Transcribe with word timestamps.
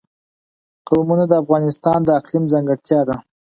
قومونه 0.87 1.23
د 1.27 1.33
افغانستان 1.43 1.99
د 2.03 2.09
اقلیم 2.19 2.43
ځانګړتیا 2.53 2.99
ده. 3.09 3.15